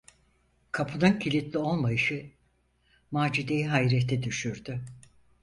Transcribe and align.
Kapının 0.71 1.19
kilitli 1.19 1.57
olmayışı 1.57 2.31
Macide’yi 3.11 3.67
hayrete 3.67 4.23
düşürdü. 4.23 4.81